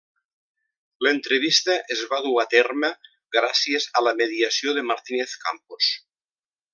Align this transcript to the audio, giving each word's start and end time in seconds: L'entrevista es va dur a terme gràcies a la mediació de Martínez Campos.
L'entrevista 1.07 1.75
es 1.97 2.01
va 2.13 2.19
dur 2.27 2.31
a 2.45 2.47
terme 2.55 2.91
gràcies 3.39 3.87
a 4.01 4.05
la 4.09 4.17
mediació 4.25 4.75
de 4.79 4.89
Martínez 4.93 5.37
Campos. 5.49 5.95